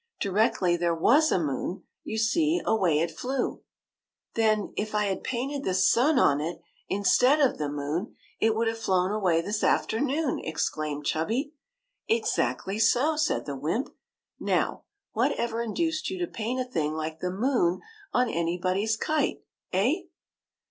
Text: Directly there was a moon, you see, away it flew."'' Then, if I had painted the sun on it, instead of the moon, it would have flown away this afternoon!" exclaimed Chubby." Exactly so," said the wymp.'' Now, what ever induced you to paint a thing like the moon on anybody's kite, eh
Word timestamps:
Directly 0.19 0.77
there 0.77 0.95
was 0.95 1.31
a 1.31 1.37
moon, 1.37 1.83
you 2.03 2.17
see, 2.17 2.59
away 2.65 3.01
it 3.01 3.11
flew."'' 3.11 3.61
Then, 4.35 4.73
if 4.75 4.95
I 4.95 5.03
had 5.05 5.23
painted 5.23 5.63
the 5.63 5.75
sun 5.75 6.17
on 6.17 6.41
it, 6.41 6.59
instead 6.89 7.39
of 7.39 7.59
the 7.59 7.69
moon, 7.69 8.15
it 8.39 8.55
would 8.55 8.67
have 8.67 8.79
flown 8.79 9.11
away 9.11 9.41
this 9.43 9.63
afternoon!" 9.63 10.41
exclaimed 10.43 11.05
Chubby." 11.05 11.53
Exactly 12.19 12.79
so," 12.79 13.15
said 13.15 13.45
the 13.45 13.55
wymp.'' 13.55 13.89
Now, 14.39 14.85
what 15.11 15.33
ever 15.33 15.61
induced 15.61 16.09
you 16.09 16.17
to 16.17 16.25
paint 16.25 16.59
a 16.59 16.63
thing 16.65 16.95
like 16.95 17.19
the 17.19 17.29
moon 17.29 17.81
on 18.11 18.27
anybody's 18.27 18.97
kite, 18.97 19.43
eh 19.71 19.93